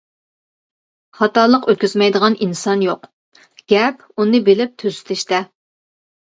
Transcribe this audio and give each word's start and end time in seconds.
خاتالىق 1.19 1.67
ئۆتكۈزمەيدىغان 1.73 2.39
ئىنسان 2.47 2.83
يوق، 2.87 3.07
گەپ 3.77 4.03
ئۇنى 4.17 4.43
بىلىپ 4.51 4.77
تۈزىتىشتە. 4.85 5.47